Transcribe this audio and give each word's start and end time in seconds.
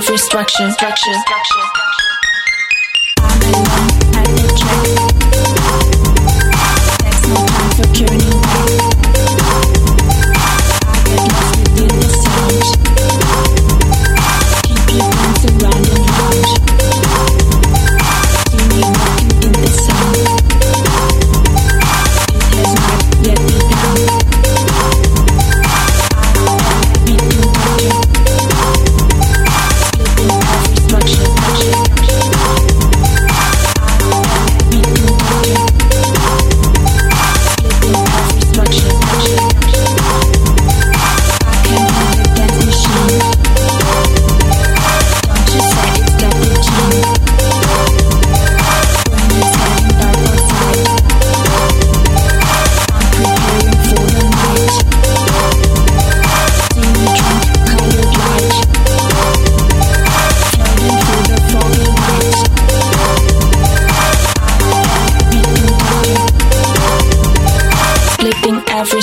have 0.00 0.14
restructure. 0.14 0.72
Structure. 0.72 1.12
Structure. 1.12 1.79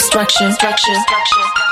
structure, 0.07 0.50
structure, 0.53 0.95
structure. 0.95 1.67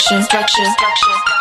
structure, 0.00 0.22
structure, 0.24 0.64
structure. 0.64 1.39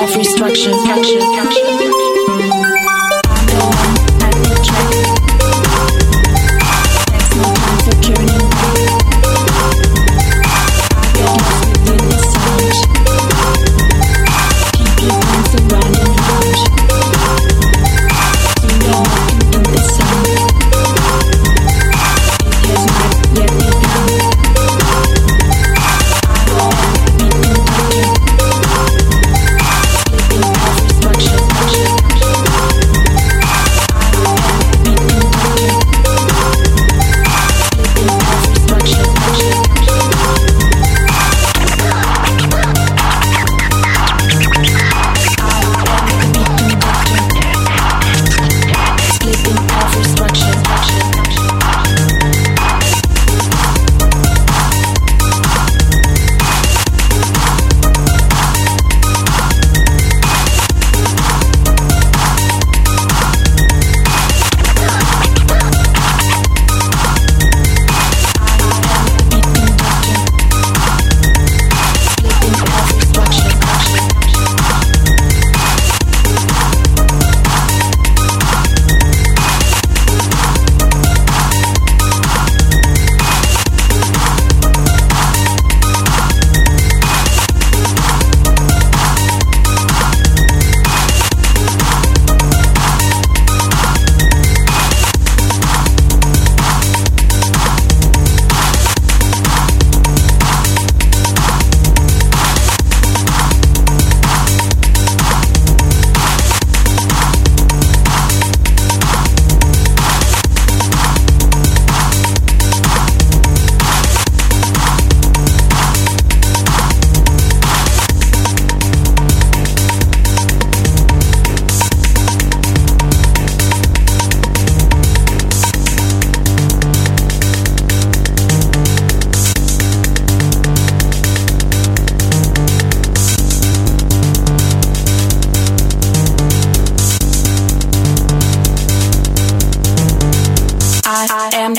every 0.00 0.24
structure. 0.24 0.72
structure, 0.72 1.20
structure. 1.20 2.11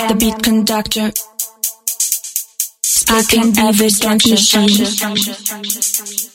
The 0.07 0.15
beat 0.15 0.43
conductor. 0.43 1.11
I 3.09 3.23
can 3.23 3.53
be 3.53 3.71
drum 3.99 4.17
machine. 4.27 6.32